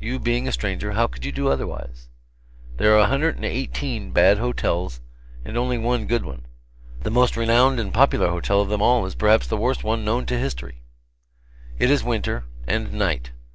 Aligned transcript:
You 0.00 0.18
being 0.18 0.48
a 0.48 0.52
stranger, 0.52 0.92
how 0.92 1.08
could 1.08 1.26
you 1.26 1.30
do 1.30 1.48
otherwise? 1.48 2.08
There 2.78 2.94
are 2.94 3.00
a 3.00 3.06
hundred 3.08 3.36
and 3.36 3.44
eighteen 3.44 4.12
bad 4.12 4.38
hotels, 4.38 5.02
and 5.44 5.58
only 5.58 5.76
one 5.76 6.06
good 6.06 6.24
one. 6.24 6.46
The 7.02 7.10
most 7.10 7.36
renowned 7.36 7.78
and 7.78 7.92
popular 7.92 8.30
hotel 8.30 8.62
of 8.62 8.70
them 8.70 8.80
all 8.80 9.04
is 9.04 9.14
perhaps 9.14 9.46
the 9.46 9.58
worst 9.58 9.84
one 9.84 10.06
known 10.06 10.24
to 10.24 10.38
history. 10.38 10.84
It 11.78 11.90
is 11.90 12.02
winter, 12.02 12.44
and 12.66 12.94
night. 12.94 13.32